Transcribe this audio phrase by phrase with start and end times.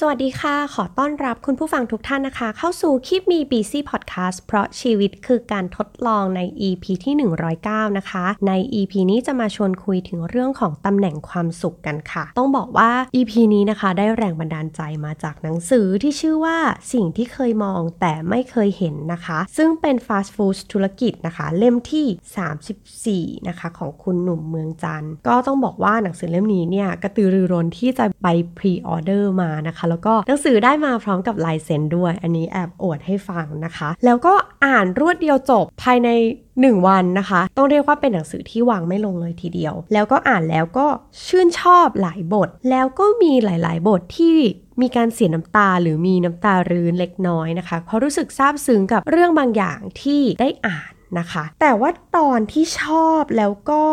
[0.00, 7.14] สวัสดีค่ะ ขอต้อนรับคุณผู้ฟังทุกท่านนะคะ เข้าสู่คลิปมี BC Podcast เพราะชีวิตคือการทดลองใน EP ที่
[7.56, 16.58] 109 นะคะ ใน EP นี้จะมาชวนคุยถึงเรื่องของตำแหน่งความสุขกันค่ะ ต้องบอกว่า EP นี้นะคะได้แรงบันดาลใจมาจากหนังสือที่ชื่อว่า
[16.92, 28.28] สิ่งที่เคยมองแต่ไม่เคยเห็นนะคะ ซึ่งเป็น Fast Food ธุรกิจนะคะ เล่มที่ 34 นะคะ ของคุณหนุ่มเมืองจันทร์ก็ต้องบอกว่าหนังสือเล่มนี้เนี่ยกระตือรือร้นที่จะไป
[28.58, 36.08] pre-order มานะคะแล้วก็หนังสือได้มาพร้อมกับลายเซ็นด้วย อันนี้แอบอวดให้ฟังนะคะ แล้วก็อ่านรวดเดียวจบภายใน
[36.52, 40.86] 1 วันนะคะ ต้องเรียกว่าเป็นหนังสือที่วางไม่ลงเลยทีเดียว แล้วก็อ่านแล้วก็
[41.26, 44.36] ชื่นชอบหลายบท แล้วก็มีหลาย ๆ บทที่
[44.80, 53.84] มีการเสียน้ำตาหรือมีน้ำตารื้นเล็กน้อยนะคะ เพราะรู้สึกซาบซึ้งกับเรื่องบางอย่างที่ได้อ่านนะคะ แต่ว่าตอนที่ชอบแล้วก็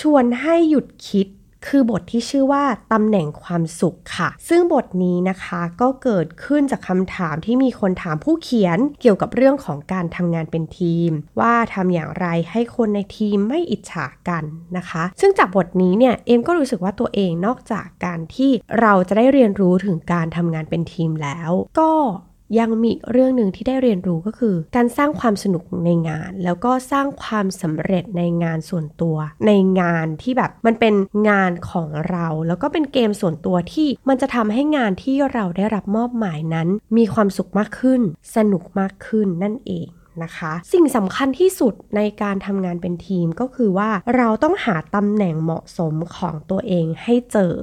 [0.00, 1.26] ชวนให้หยุดคิด
[1.66, 14.44] คือบทที่ชื่อว่าตำแหน่งความสุขค่ะ ซึ่งบทนี้นะคะก็เกิดขึ้นจากคำถามที่มีคนถามผู้เขียนเกี่ยวกับเรื่องของการทำงานเป็นทีม ว่าทำอย่างไรให้คนในทีมไม่อิจฉากัน
[14.76, 18.50] นะคะ ซึ่งจากบทนี้เนี่ยเอมก็รู้สึกว่าตัวเองนอกจากการที่
[18.80, 21.50] เราจะได้เรียนรู้ถึงการทำงานเป็นทีมแล้ว
[21.80, 21.92] ก็
[22.58, 30.94] ยังมีเรื่องหนึ่งที่ได้เรียนรู้ก็คือ การสร้างความสนุกในงาน แล้วก็สร้างความสำเร็จในงานส่วนตัว ในงานที่แบบมันเป็น
[31.28, 38.00] งานของเรา แล้วก็เป็นเกมส่วนตัวที่มันจะทำให้งานที่เราได้รับมอบหมายนั้น มีความสุขมากขึ้น
[38.36, 39.88] สนุกมากขึ้นนั่นเอง
[40.22, 47.54] นะคะสิ่งสำคัญที่สุดในการทำงานเป็นทีมก็คือว่าเราต้องหาตำแหน่งเหมาะสมของตัวเองให้เจอ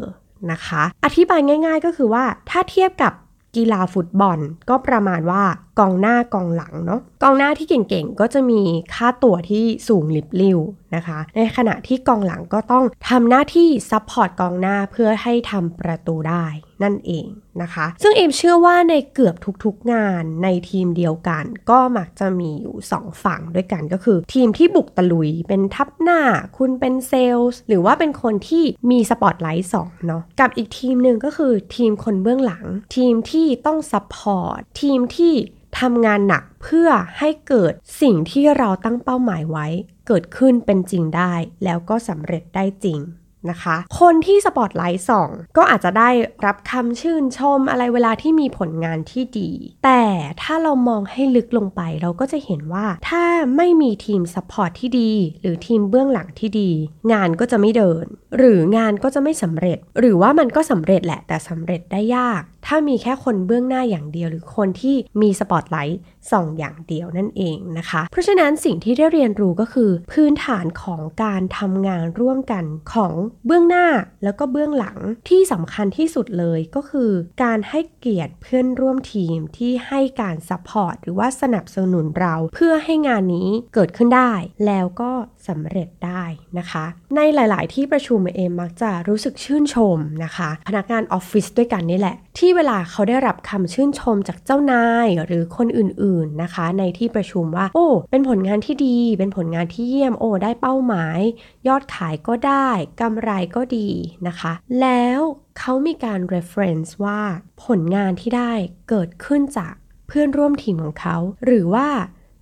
[0.52, 3.14] นะคะ อธิบายง่าย ๆ ก็คือว่าถ้าเทียบกับ
[3.58, 5.44] กีฬาฟุตบอล ก็ประมาณว่า
[5.80, 8.62] กองหน้ากองหลังเนาะกองหน้าที่เก่งๆ ก็จะมี
[8.94, 10.60] ค่าตัวที่สูงลิบลิ่ว
[10.96, 16.46] นะคะ ในขณะที่กองหลังก็ต้องทำหน้าที่ support กองหน้าเพื่อให้ทำประตูได้
[16.84, 17.28] นั่นเอง
[17.62, 26.22] นะคะ ซึ่งเอมเชื่อว่าในเกือบทุกๆงานในทีมเดียวกัน ก็มักจะมีอยู่ 2 ฝั่งด้วยกันก็คือ ทีมที่บุกตะลุยเป็นทัพหน้า
[26.58, 35.34] คุณเป็นเซลล์หรือว่าเป็นคนที่มีสปอตไลท์ส่องเนาะกับอีกทีมหนึ่งก็คือทีมคนเบื้องหลัง ทีมที่ต้อง support ทีมที่
[35.80, 36.90] ทำงานหนักเพื่อ
[37.20, 39.68] ให้เกิดสิ่งที่เราตั้งเป้าหมายไว้
[40.08, 41.34] เกิดขึ้นเป็นจริงได้
[41.64, 43.02] แล้วก็สำเร็จได้จริง
[43.50, 46.10] นะคะ คนที่สปอตไลท์ส่องก็อาจจะได้
[46.46, 49.52] รับคำชื่นชมอะไรเวลาที่มีผลงานที่ดี
[49.86, 50.04] แต่
[50.42, 53.24] ถ้าเรามองให้ลึกลงไปเราก็จะเห็นว่าถ้า
[53.58, 55.12] ไม่มีทีม support ที่ดี
[55.42, 56.72] หรือทีมเบื้องหลังที่ดี
[57.14, 58.06] งานก็จะไม่เดิน
[58.38, 66.00] หรืองานก็จะไม่สำเร็จ หรือว่ามันก็สำเร็จแหละแต่สำเร็จได้ยาก ถ้ามีแค่คนเบื้องหน้าอย่างเดียว หรือคนที่มีสปอตไลท์
[66.32, 73.14] ส่องอย่างเดียวนั่นเองนะคะ เพราะฉะนั้นสิ่งที่ได้เรียนรู้ก็คือ พื้นฐานของการทำงานร่วมกันของ
[73.46, 73.88] เบื้องหน้า
[74.24, 74.98] แล้วก็เบื้องหลัง
[75.30, 77.12] ที่สำคัญที่สุดเลยก็คือ
[77.44, 84.34] การให้เกียรติเพื่อนร่วมทีมที่ให้การ support หรือว่าสนับสนุนเรา เพื่อให้งานนี้เกิดขึ้นได้
[84.66, 85.12] แล้วก็
[85.48, 86.24] สำเร็จได้
[86.58, 86.86] นะคะ
[87.16, 101.20] ในหลาย ๆ ที่ประชุมเอมมักจะรู้สึกชื่นชมนะคะ พนักงานออฟฟิศด้วยกันนี่แหละ ที่เวลาเขาได้รับคำชื่นชมจากเจ้านายหรือคนอื่น ๆ นะคะ ในที่ประชุมว่า โอ้ เป็นผลงานที่ดี เป็นผลงานที่เยี่ยมโอ้ได้เป้าหมาย
[101.68, 102.70] ยอดขายก็ได้
[103.02, 103.90] กำไรก็ดี
[104.28, 105.20] นะคะ แล้ว
[105.60, 107.22] เขามีการ reference ว่า
[107.66, 108.54] ผลงานที่ได้
[108.90, 109.74] เกิดขึ้นจาก
[110.08, 111.88] เพื่อนร่วมทีมของเขา หรือว่า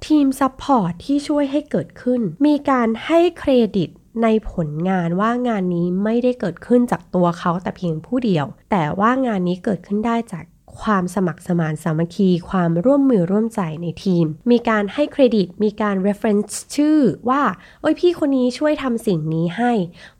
[0.06, 3.90] ทีม support ที่ช่วยให้เกิดขึ้น มีการให้เครดิต
[4.24, 10.46] ในผลงานว่างานนี้ไม่ได้เกิดขึ้นจากตัวเขาแต่เพียงผู้เดียว แต่ว่างานนี้เกิดขึ้นได้จาก
[10.82, 16.98] ความสมัครสมานสามัคคี ความร่วมมือร่วมใจในทีม มีการให้เครดิต มีการ reference ชื่อ
[17.30, 17.42] ว่า
[17.82, 19.72] โอ้ยพี่คนนี้ช่วยทำสิ่งนี้ให้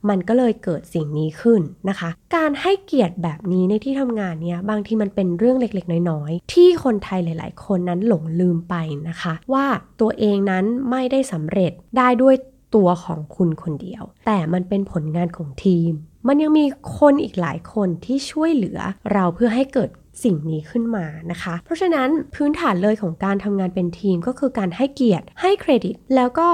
[0.08, 8.74] มันก็เลยเกิดสิ่งนี้ขึ้นนะคะ การให้เกียรติแบบนี้ในที่ทำงานเนี่ยบางทีมันเป็นเรื่องเล็กๆ น้อยๆ ที่คนไทยหลาย ๆ คนนั้นหลงลืมไป
[9.08, 9.66] นะคะ ว่า
[10.00, 12.34] ตัวเองนั้นไม่ได้สำเร็จได้ด้วย
[12.74, 15.92] ตัวของคุณคนเดียว แต่มันเป็นผลงานของทีม
[16.28, 16.64] มันยังมี
[16.98, 18.78] คนอีกหลายคนที่ช่วยเหลือ
[19.12, 19.90] เราเพื่อให้เกิด
[20.22, 26.48] สิ่งนี้ขึ้นมานะคะ เพราะฉะนั้นพื้นฐานเลยของการทำงานเป็นทีมก็คือการให้เกียรติให้เครดิต แล้วก็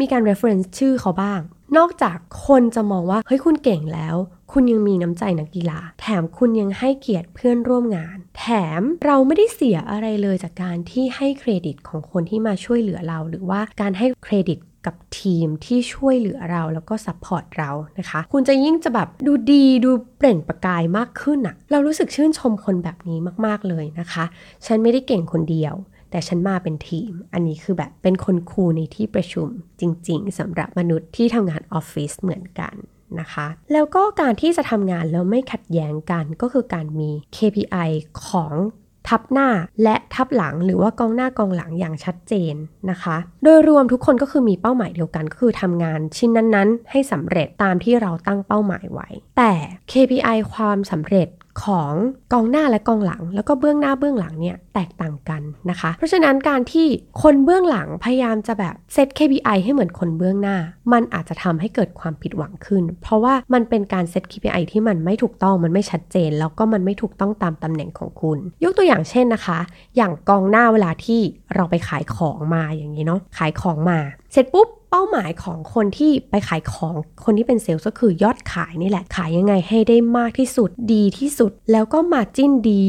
[0.00, 1.40] มีการ reference ชื่อเขาบ้าง
[1.76, 2.16] นอกจาก
[2.46, 4.16] คนจะมองว่าเฮ้ยคุณเก่งแล้ว
[4.52, 8.46] คุณยังมีน้ำใจนักกีฬา แถมคุณยังให้เกียรติเพื่อนร่วมงาน แถ
[8.80, 24.24] มเราไม่ได้เสียอะไรเลยจากการที่ให้เครดิตของคนที่มาช่วยเหลือเรา หรือว่าการให้เครดิต กับทีมที่ช่วยเหลือเราแล้วก็ support เรานะคะ คุณจะยิ่งจะแบบดูดีดูเปล่งประกายมากขึ้นอะเรารู้สึกชื่นชมคนแบบนี้มากๆเลยนะคะ
[24.66, 25.74] ฉันไม่ได้เก่งคนเดียว
[26.10, 29.48] แต่ฉันมาเป็นทีม อันนี้คือแบบเป็นคน cool ในที่ประชุม
[29.80, 32.74] จริง ๆสำหรับมนุษย์ที่ทำงานออฟฟิศเหมือนกัน
[33.20, 37.90] นะคะแล้วก็การที่จะทำงานแล้วไม่ขัดแย้งกันก็คือการมี KPI
[38.26, 38.52] ของ
[39.08, 39.48] ทับหน้า
[39.82, 42.54] และทับหลังหรือว่ากองหน้ากองหลังอย่างชัดเจน
[42.90, 49.08] นะคะ โดยรวมทุกคนก็คือมีเป้าหมายเดียวกันก็คือทำงานชิ้นนั้นๆ ให้สำเร็จตามที่เราตั้งเป้าหมายไว้
[49.38, 49.52] แต่
[49.90, 51.28] KPI ความสำเร็จ
[51.62, 51.92] ของ
[52.32, 56.86] กองหน้าและกองหลัง แล้วก็เบื้องหน้าเบื้องหลังเนี่ยแตกต่างกันนะคะ เพราะฉะนั้นการที่
[57.22, 60.56] คนเบื้องหลังพยายามจะแบบเซต KPI ให้เหมือนคนเบื้องหน้า
[60.92, 69.58] มันอาจจะทำให้เกิดความผิดหวังขึ้น เพราะว่ามันเป็นการเซต KPI ที่มันไม่ถูกต้องมันไม่ชัดเจน แล้วก็มันไม่ถูกต้องตามตำแหน่งของคุณ ยกตัวอย่างเช่นนะคะ
[69.96, 71.20] อย่างกองหน้าเวลาที่
[71.54, 73.98] เราไปขายของมาอย่างนี้เนาะขายของมา
[74.34, 76.94] เสร็จปุ๊บเป้าหมายของคนที่ไปขายของ
[77.24, 82.88] คนที่เป็นเซลล์ก็คือยอดขายนี่แหละ ขายยังไงให้ได้มากที่สุดดีที่สุด แล้วก็มาจิ้นดี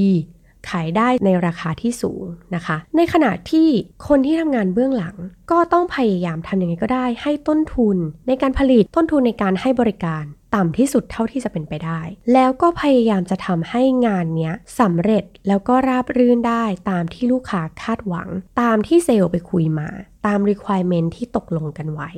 [0.70, 2.24] ขายได้ในราคาที่สูง
[2.56, 3.68] นะคะ ในขณะที่
[4.08, 5.16] คนที่ทำงานเบื้องหลัง
[5.52, 7.98] ก็ต้องพยายามทำยังไงก็ได้ ให้ต้นทุน
[8.28, 10.24] ในการผลิตต้นทุนในการให้บริการ
[10.56, 12.02] ต่ำที่สุดเท่าที่จะเป็นไปได้
[12.34, 18.30] แล้วก็พยายามจะทำให้งานเนี้ยสำเร็จแล้วก็ราบรื่นได้ตามที่ลูกค้าคาดหวัง
[18.62, 19.90] ตามที่เซลล์ไปคุยมา
[20.26, 22.10] ตาม requirement ที่ตกลงกันไว้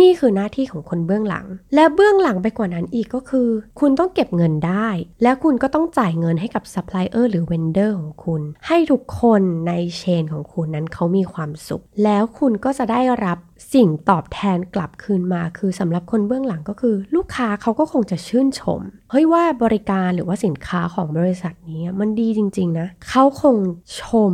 [0.00, 3.48] นี่คือหน้าที่ของคนเบื้องหลัง และเบื้องหลังไปกว่านั้นอีกก็คือ
[3.80, 4.88] คุณต้องเก็บเงินได้
[5.22, 13.38] และคุณก็ต้องจ่ายเงินให้กับ supplier หรือ vendor ของคุณ ให้ทุกคนในเชนของคุณนั้นเขามีความสุข แล้วคุณก็จะได้รับ
[13.74, 18.80] สิ่งตอบแทนกลับคืนมา คือสำหรับคนเบื้องหลังก็คือ ลูกค้าเขาก็คงจะชื่นชม
[19.10, 23.56] เฮ้ยว่าบริการหรือว่าสินค้าของบริษัทนี้มันดีจริง ๆนะ เขาคง
[24.00, 24.32] ชม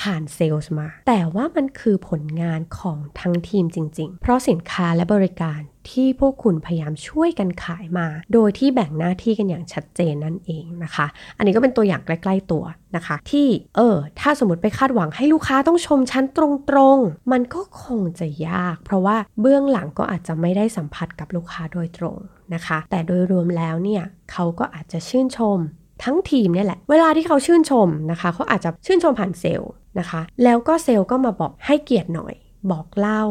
[0.00, 5.60] ผ่านเซลล์มา แต่ว่ามันคือผลงานของทั้งทีมจริง ๆ เพราะสินค้าและบริการ
[5.90, 11.06] ที่พวกคุณพยายามช่วยกันขายมา โดยที่แบ่งหน้าที่กันอย่างชัดเจนนั่นเองนะคะ
[11.36, 12.64] อันนี้ก็เป็นตัวอย่างใกล้ๆตัว
[12.96, 13.46] นะคะ ที่
[13.76, 16.38] เออ ถ้าสมมติไปคาดหวังให้ลูกค้าต้องชมชั้นต
[16.76, 22.16] รงๆ มันก็คงจะยาก เพราะว่าเบื้องหลังก็อาจจะไม่ได้สัมผัสกับลูกค้าโดยตรง
[22.54, 24.02] นะคะ แต่โดยรวมแล้วเนี่ย
[24.32, 25.58] เขาก็อาจจะชื่นชม
[26.04, 32.34] ทั้งทีมเนี่ยแหละ เวลาที่เขาชื่นชมนะคะ เขาอาจจะชื่นชมผ่านเซลล์ นะคะ แล้วก็เซลล์ก็มาบอกให้เกียรติหน่อย
[32.70, 33.22] บอกเล่า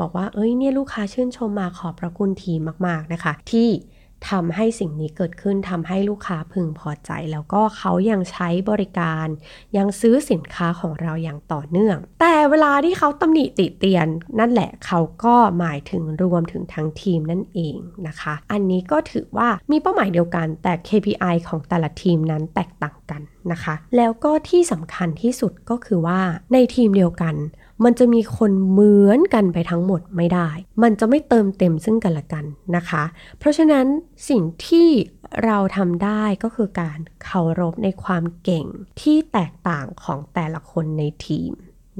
[0.00, 3.68] บอกว่าเอ้ยเนี่ยลูกค้าชื่นชมมาขอบพระคุณทีมมากๆนะคะ ที่
[4.30, 9.26] ทำให้สิ่งนี้เกิดขึ้นทำให้ลูกค้าพึงพอใจ แล้วก็เขายังใช้บริการ
[9.76, 14.08] ยังซื้อสินค้าของเราอย่างต่อเนื่อง แต่เวลาที่เขาตำหนิติเตียน
[14.38, 17.76] นั่นแหละเขาก็หมายถึงรวมถึงทั้งทีมนั่นเอง
[18.06, 23.22] นะคะ อันนี้ก็ถือว่ามีเป้าหมายเดียวกัน แต่ KPI ของแต่ละทีมนั้นแตกต่างกัน
[23.52, 26.20] นะคะ แล้วก็ที่สำคัญที่สุดก็คือว่า
[26.52, 27.34] ในทีมเดียวกัน
[27.84, 30.48] มันจะมีคนเหมือนกันไปทั้งหมดไม่ได้
[30.82, 32.44] มันจะไม่เติมเต็มซึ่งกันและกัน
[32.76, 33.04] นะคะ
[33.38, 33.86] เพราะฉะนั้น
[34.28, 34.88] สิ่งที่
[35.44, 38.66] เราทำได้ก็คือการเคารพในความเก่ง
[39.00, 41.52] ที่แตกต่างของแต่ละคนในทีม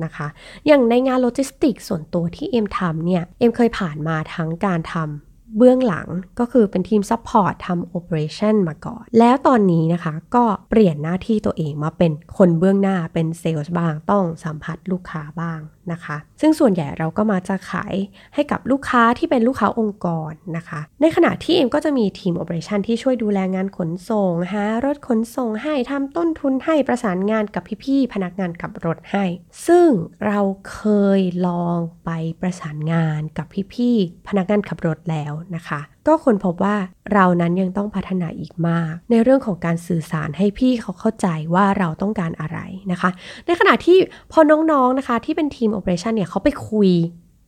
[0.05, 0.27] นะคะ
[0.67, 6.09] อย่างในงานโลจิสติกส์ส่วนตัวที่เอ็มทำเนี่ย เอ็มเคยผ่านมาทั้งการทำ เบื้องหลัง
[6.39, 15.61] ก็คือเป็นทีม support ทำ operation มาก่อน แล้วตอนนี้นะคะก็เปลี่ยนหน้าที่ตัวเองมาเป็นคนเบื้องหน้าเป็นเซลล์บ้างต้องสัมผัสลูกค้าบ้าง
[15.93, 17.95] นะคะ ซึ่งส่วนใหญ่เราก็มาจะขาย
[18.35, 29.25] ให้กับลูกค้าที่เป็นลูกค้าองค์กรนะคะ ในขณะที่เอ็มก็จะมีทีม operation ที่ช่วยดูแลงานขนส่งหารถขนส่งให้ทำต้นทุนให้ประสานงานกับพี่ๆพนักงานขับรถให้
[29.67, 29.89] ซึ่ง
[30.27, 30.41] เรา
[30.73, 30.81] เค
[31.19, 32.11] ยลองไป
[32.41, 36.77] ประสานงานกับพี่ๆพนักงานขับรถแล้วนะคะ ก็คนพบว่า
[37.13, 42.59] เรานั้นยังต้องพัฒนาอีกมาก ในเรื่องของการสื่อสารให้พี่เขาเข้าใจว่าเราต้องการอะไร
[42.93, 43.11] นะคะ
[43.47, 43.97] ในขณะที่
[44.33, 46.91] พอน้องๆนะคะที่เป็นทีมโอเปอเรชันเนี่ยเขาไปคุย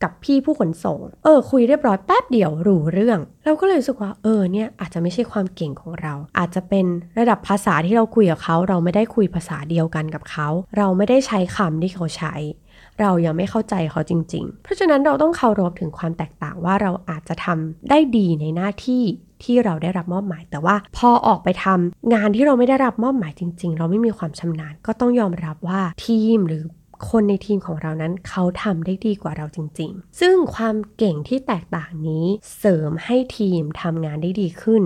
[0.03, 6.85] กับพี่ผู้ขนส่ง เออ คุยเรียบร้อยแป๊บเดียวรู้เรื่อง เราก็เลยรู้สึกว่า เออ เนี่ย อาจจะไม่ใช่ความเก่งของเรา อาจจะเป็น
[7.19, 10.47] ระดับภาษาที่เราคุยกับเขา เราไม่ได้คุยภาษาเดียวกันกับเขา
[10.77, 12.35] เราไม่ได้ใช้คำที่เขาใช้
[13.01, 19.03] เรายังไม่เข้าใจเขาจริง ๆ เพราะฉะนั้นเราต้องเคารพถึงความแตกต่างว่าเราอาจจะทำได้ดีในหน้าที่
[19.43, 26.63] ที่เราได้รับมอบหมาย แต่ว่าพอออกไปทำงานที่เราไม่ได้รับมอบหมายจริง ๆ เราไม่มีความชำนาญ ก็ต้องยอมรับว่าทีมหรือ
[27.09, 32.25] คนในทีมของเรานั้นเขาทำได้ดีกว่าเราจริง ๆ ซึ่งความเก่งที่แตกต่างนี้
[32.59, 34.83] เสริมให้ทีมทำงานได้ดีขึ้น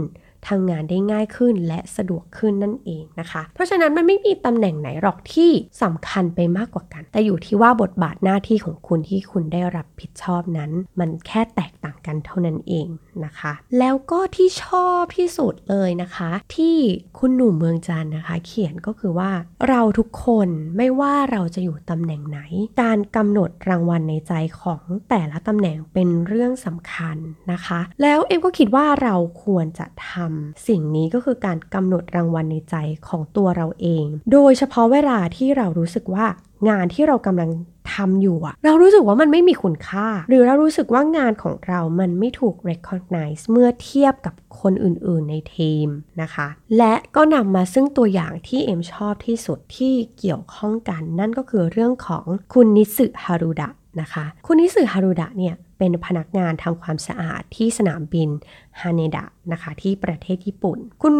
[0.47, 5.51] ทำงานได้ง่ายขึ้นและสะดวกขึ้นนั่นเองนะคะ เพราะฉะนั้นมันไม่มีตำแหน่งไหนหรอกที่
[5.83, 12.87] สำคัญไปมากกว่ากัน แต่อยู่ที่ว่าบทบาทหน้าที่ของคุณที่คุณได้รับผิดชอบนั้น มันแค่แตกต่างกันเท่านั้นเอง
[13.25, 16.77] นะคะ แล้วก็ที่ชอบที่สุดเลยนะคะ ที่
[17.19, 19.31] คุณหนุ่มเมืองจันนะคะ เขียนก็คือว่า
[19.69, 22.39] เราทุกคนไม่ว่าเราจะอยู่ตำแหน่งไหน
[22.81, 27.17] การกำหนดรางวัลในใจของแต่ละตำแหน่งเป็นเรื่องสำคัญ
[27.51, 30.26] นะคะ แล้วเอ็มก็คิดว่าเราควรจะทำ
[30.67, 32.75] สิ่งนี้ก็คือการกำหนดรางวัลในใจ
[33.07, 36.25] ของตัวเราเอง โดยเฉพาะเวลาที่เรารู้สึกว่า
[36.69, 37.51] งานที่เรากำลัง
[37.93, 45.87] ทำอยู่อะเรารู้สึกว่ามันไม่มีคุณค่า หรือเรารู้สึกว่างานของเรามันไม่ถูก recognize เมื่อเทียบกับคนอื่นๆในทีม
[46.21, 53.69] นะคะ และก็นำมาซึ่งตัวอย่างที่เอ็มชอบที่สุดที่เกี่ยวข้องกัน นั่นก็คือเรื่องของคุณนิสึฮารุดะ
[54.01, 58.29] นะคะ คุณนิสึฮารุดะเนี่ยเป็นพนักงานทำความสะอาดที่สนามบิน
[58.81, 61.13] ฮาเนดะนะคะที่ประเทศญี่ปุ่น คุณ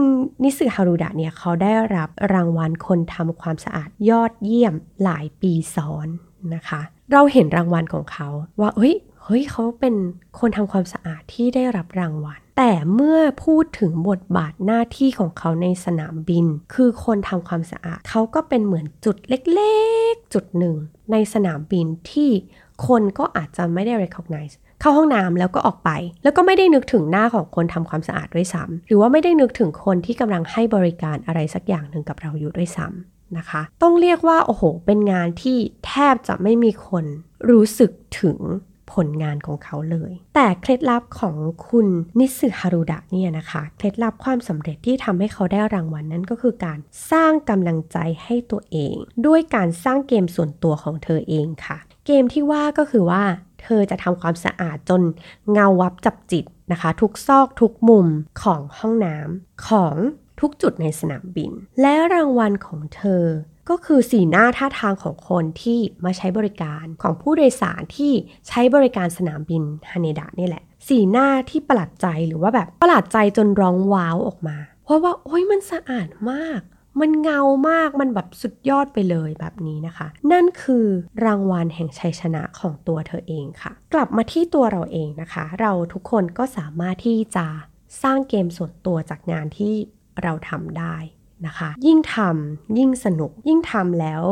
[0.43, 6.07] นิสึฮารุดะเนี่ยเขาได้รับรางวัลคนทำความสะอาดยอดเยี่ยมหลายปีซ้อน
[6.55, 6.81] นะคะ
[7.12, 8.27] เราเห็นรางวัลของเขา
[8.59, 9.95] ว่าเฮ้ยเฮ้ยเขาเป็น
[10.39, 19.77] คนทำความสะอาดที่ได้รับรางวัล แต่เมื่อพูดถึงบทบาทหน้าที่ของเขาในสนามบิน คือคนทำความสะอาดเขาก็เป็นเหมือนจุดเล็
[20.12, 20.75] กๆ จุดหนึ่ง
[21.11, 22.31] ในสนามบินที่
[22.87, 25.89] คนก็อาจจะไม่ได้ recognize เข้าห้องน้ำแล้วก็ออกไป
[26.23, 37.05] แล้วก็ไม่ได้นึกถึงหน้าของคนทำความสะอาดด้วยซ้ำหรือว่าไม่ได้นึกถึงคนที่กำลังให้บริการอะไรสักอย่างหนึ่งกับเราอยู่ด้วยซ้ำนะคะ ต้องเรียกว่าโอ้โห เป็นงานที่แทบจะไม่มีคน
[37.49, 38.37] รู้สึกถึง
[38.94, 41.36] ผลงานของเขาเลย แต่เคล็ดลับของ
[41.67, 41.88] คุณ
[42.20, 46.79] นิสึฮารุดะเนี่ยนะคะ เคล็ดลับความสำเร็จที่ทำให้เขาได้รางวัลนนั้นก็คือการ
[47.12, 53.24] สร้างกำลังใจให้ตัวเอง ด้วยการสร้างเกมส่วนตัวของเธอเองค่ะ เกมที่ว่าก็คือว่า
[53.62, 55.01] เธอจะทำความสะอาดจน
[55.51, 58.08] เงาวับจับจิตนะคะ ทุกซอกทุกมุม
[58.44, 59.96] ของห้องน้ำของ
[60.39, 61.51] ทุกจุดในสนามบิน
[61.82, 63.24] และรางวัลของเธอ
[63.69, 68.12] ก็คือสีหน้าท่าทางของคนที่มาใช้บริการของผู้โดยสารที่
[68.47, 76.62] ใช้บริการสนามบินฮาเนดะนี่แหละ สีหน้าที่ประหลาดใจหรือว่าแบบประหลาดใจจนร้องว้าวออกมา เพราะว่าโอ้ยมันสะอาดมาก
[77.01, 80.86] มันเงามากมันแบบสุดยอดไปเลยแบบนี้นะคะ นั่นคือ
[81.25, 87.47] รางวัลแห่งชัยชนะของตัวเธอเองค่ะ กลับมาที่ตัวเราเองนะคะ เราทุกคนก็สามารถที่จะ
[88.03, 89.74] สร้างเกมส่วนตัวจากงานที่
[90.24, 90.95] เราทำได้
[91.46, 94.24] นะคะ ยิ่งทำยิ่งสนุก ยิ่งทำแล้ว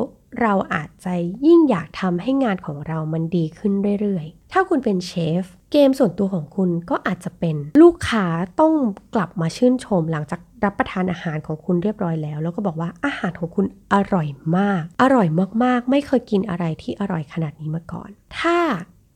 [0.42, 1.14] เราอาจจะ
[1.48, 8.26] ยิ่งอยากทำให้งานของเรามันดีขึ้นเรื่อยๆ ถ้าคุณเป็นเชฟเกมส่วนตัวของคุณก็อาจจะเป็นลูกค้า
[8.60, 8.74] ต้อง
[9.16, 15.28] กลับมาชื่นชมหลังจากรับประทานอาหารของคุณเรียบร้อยแล้ว แล้วก็บอกว่าอาหารของคุณอร่อยมาก อร่อย
[15.64, 18.10] มากๆ ไม่เคยกินอะไรที่อร่อยขนาดนี้มาก่อน
[18.40, 18.58] ถ้า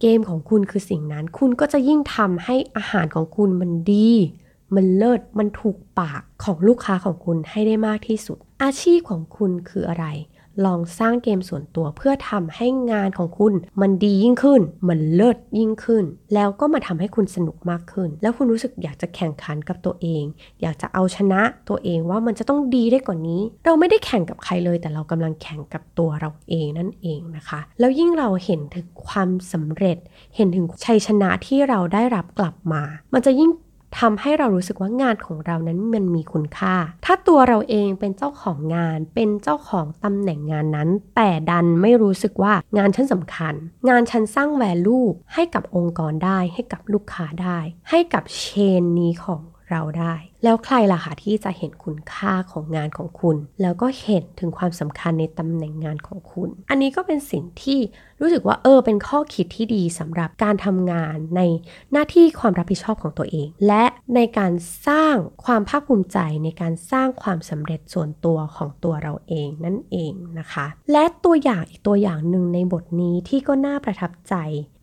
[0.01, 4.11] เกมของคุณคือสิ่งนั้น คุณก็จะยิ่งทำให้อาหารของคุณมันดี
[4.75, 10.05] มันเลิศมันถูกปากของลูกค้าของคุณให้ได้มากที่สุด อาชีพของคุณคืออะไร
[10.65, 20.23] ลองสร้างเกมส่วนตัวเพื่อทำให้งานของคุณ มันดียิ่งขึ้น มันเลิศยิ่งขึ้น แล้วก็มาทำให้คุณสนุกมากขึ้น แล้วคุณรู้สึกอยากจะแข่งขันกับตัวเอง
[20.61, 29.97] อยากจะเอาชนะตัวเองว่ามันจะต้องดีได้กว่านี้ เราไม่ได้แข่งกับใครเลย แต่เรากำลังแข่งกับตัวเราเองนั่นเองนะคะ แล้วยิ่งเราเห็นถึงความสำเร็จ
[30.35, 32.83] เห็นถึงชัยชนะที่เราได้รับกลับมา
[33.13, 33.51] มันจะยิ่ง
[33.99, 43.53] ทำให้เรารู้สึกว่างานของเรานั้นมันมีคุณค่า ถ้าตัวเราเองเป็นเจ้าของงาน เป็นเจ้าของตำแหน่งงานนั้น แต่ดันไม่รู้สึกว่างานฉันสำคัญ
[43.89, 45.01] งานฉันสร้างแวลู
[45.33, 48.43] ให้กับองค์กรได้ ให้กับลูกค้าได้ ให้กับเช
[48.81, 57.79] นนี้ของ เราได้ แล้วใครล่ะคะที่จะเห็นคุณค่าของงานของคุณ แล้วก็เห็นถึงความสำคัญในตำแหน่งงานของคุณ อันนี้ก็เป็นสิ่งที่
[58.21, 61.41] รู้สึกว่าเออเป็นข้อคิดที่ดีสำหรับการทำงานใน
[61.91, 63.85] หน้าที่ความรับผิดชอบของตัวเอง และ
[64.15, 64.51] ในการ
[64.87, 74.35] สร้างความภาคภูมิใจในการสร้างความสำเร็จส่วนตัวของตัวเราเองนั่นเองนะคะ และตัวอย่างอีกตัวอย่างหนึ่งในบทนี้ที่ก็น่าประทับใจ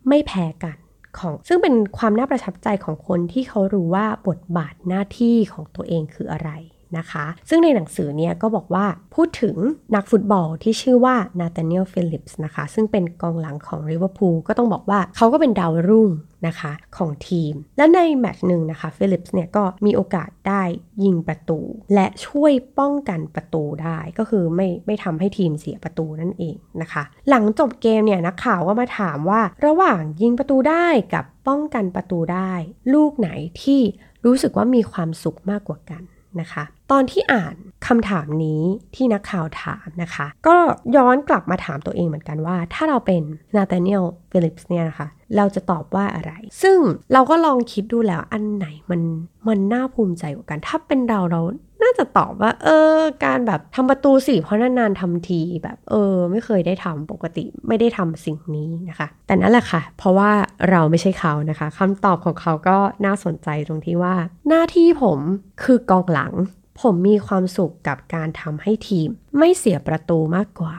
[0.07, 0.77] ไม่แพ้กัน
[1.19, 6.49] ของซึ่งเป็นความน่าประทับใจของคนที่เขารู้ว่าบทบาทหน้าที่ของตัวเองคืออะไร
[6.97, 9.55] นะคะ ซึ่งในหนังสือเนี่ยก็บอกว่าพูดถึง
[9.95, 16.09] นักฟุตบอลที่ชื่อว่านาธานีลฟิลิปส์นะคะ ซึ่งเป็นกองหลังของริเวอร์พูลก็ต้องบอกว่าเขาก็เป็นดาวรุ่ง
[16.47, 20.63] นะคะของทีม และในแมตช์หนึ่งนะคะฟิลิปส์เนี่ยก็มีโอกาสได้
[21.03, 21.59] ยิงประตู
[21.93, 32.53] และช่วยป้องกันประตูได้ก็คือไม่ไม่ทำให้ทีมเสียประตูนั่นเองนะคะ หลังจบเกมเนี่ยนักข่าวก็มาถามว่าระหว่างยิงประตูได้กับป้องกันประตูได้
[32.93, 33.29] ลูกไหน
[33.61, 33.81] ที่
[34.25, 36.03] รู้สึกว่ามีความสุขมากกว่ากัน
[36.41, 37.55] นะคะ ตอนที่อ่าน
[37.87, 38.61] คำถามนี้
[38.95, 40.57] ที่นักข่าวถามนะคะ ก็
[40.95, 43.21] ย้อนกลับมาถามตัวเองเหมือนกันว่า ถ้าเราเป็น
[43.55, 46.77] นาตาเนียลฟิลิปส์เนี่ยนะคะเราจะตอบว่าอะไร ซึ่ง
[47.13, 49.01] เราก็ลองคิดดูแล้วอันไหนมัน
[49.47, 51.41] มันน่าภูมิใจกว่ากัน ถ้าเป็นเราเรา
[51.81, 60.31] น่าจะตอบว่า เออ การแบบทำประตูสิเพราะนานๆทำทีแบบ เออ ไม่เคยได้ทำปกติไม่ได้ทำสิ่งนี้นะคะ แต่นั่นแหละค่ะ เพราะว่า
[60.69, 64.15] เราไม่ใช่เขานะคะคำตอบของเขาก็น่าสนใจตรงที่ว่า
[64.49, 65.19] หน้าที่ผม
[65.63, 66.33] คือกองหลัง
[66.81, 70.75] ผมมีความสุขกับการทำให้ทีม ไม่เสียประตูมากกว่า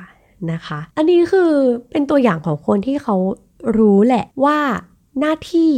[0.52, 1.52] นะคะ อันนี้คือ
[1.90, 3.16] เป็นตัวอย่างของคนที่เขา
[3.78, 4.58] รู้แหละว่า
[5.20, 5.74] หน้าที่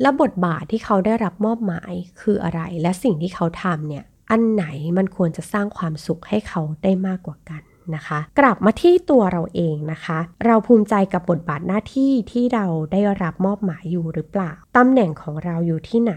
[0.00, 4.64] และบทบาทที่เขาได้รับมอบหมายคืออะไร และสิ่งที่เขาทำเนี่ย อันไหน
[4.96, 7.62] มันควรจะสร้างความสุขให้เขาได้มากกว่ากัน
[7.94, 16.14] นะคะ กลับมาที่ตัวเราเองนะคะ เราภูมิใจกับบทบาทหน้าที่ที่เราได้รับมอบหมายอยู่หรือเปล่าตำแหน่งของเราอยู่ที่ไหน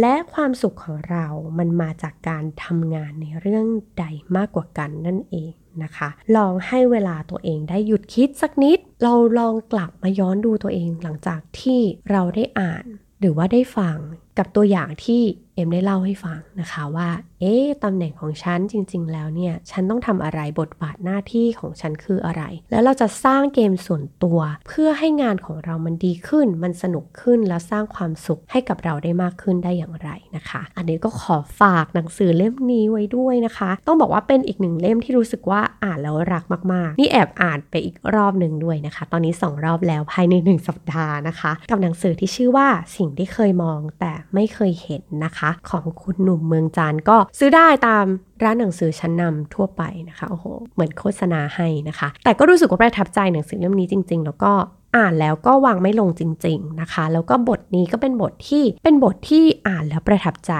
[0.00, 1.26] และความสุขของเรา
[1.58, 3.66] มันมาจากการทำงานในเรื่อง
[3.98, 4.04] ใด
[4.36, 12.84] มากกว่ากันนั่นเองนะคะ ลองให้เวลาตัวเองได้หยุดคิดสักนิด เราลองกลับมาย้อนดูตัวเองหลังจากที่เราได้อ่าน
[13.20, 13.96] หรือว่าได้ฟัง
[14.38, 15.22] กับตัวอย่างที่
[15.54, 17.08] เอ็มได้เล่าให้ฟังนะคะว่า
[17.40, 41.52] เอ๊ะตำแหน่งของฉันจริง ๆ แล้วเนี่ย ฉันต้องทำอะไรบทบาทหน้าที่ของฉันคืออะไร แล้วเราจะสร้างเกมส่วนตัว เพื่อให้งานของเรามันดีขึ้น มันสนุกขึ้นแล้วสร้างความสุขให้กับเราได้มากขึ้นได้อย่างไรนะคะ อันนี้ก็ขอฝากหนังสือเล่มนี้ไว้ด้วยนะคะ ต้องบอกว่าเป็นอีกหนึ่งเล่มที่รู้สึกว่าอ่านแล้วรักมากๆ นี่แอบอ่านไปอีกรอบหนึ่งด้วยนะคะ ตอนนี้ 2 รอบแล้วภายใน 1 สัปดาห์นะคะ
[41.70, 48.04] กับหนังสือที่ชื่อว่าสิ่งที่เคยมองแต่ ไม่เคยเห็นนะคะ ของคุณหนุ่มเมืองจันก็ซื้อได้ตาม
[48.42, 54.52] ร้านหนังสือชั้นนำทั่วไปนะคะโอ้โหเหมือนโฆษณาให้นะคะ แต่ก็รู้สึกว่าประทับใจหนังสือเล่มนี้จริง ๆ แล้วก็
[54.96, 60.52] อ่านแล้วก็วางไม่ลงจริง ๆนะคะ แล้วก็บทนี้ก็เป็นบทที่เป็นบทที่อ่านแล้วประทับใจ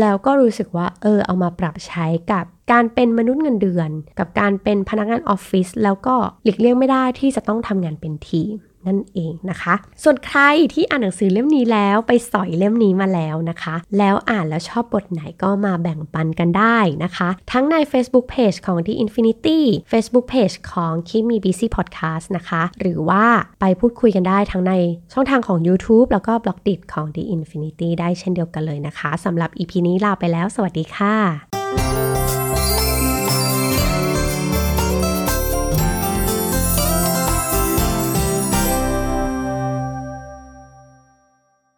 [0.00, 8.54] แล้วก็รู้สึกว่าเออเอามาปรับใช้กับการเป็นมนุษย์เงินเดือน กับการเป็นพนักงานออฟฟิศแล้วก็หลีกเลี่ยงไม่ได้ที่จะต้องทำงานเป็นทีม
[8.86, 10.40] นั่นเองนะคะ ส่วนใคร
[10.74, 19.60] ที่อ่านหนังสือเล่มนี้แล้วไปสอยเล่มนี้มาแล้วนะคะ แล้วอ่านแล้วชอบบทไหนก็มาแบ่งปันกันได้นะคะ ทั้งใน Facebook Page ของ The Infinity
[19.92, 23.24] Facebook Page ของ Keep Me Busy Podcast นะคะ หรือว่า
[23.60, 24.72] ไปพูดคุยกันได้ทั้งใน
[25.12, 31.49] ช่องทางของ YouTube แล้วก็บล็อกดิของ The Infinity ได้เช่นเดียวกันเลยนะคะสำหรับ EP นี้ลาไปแล้ว สวัสดีค่ะ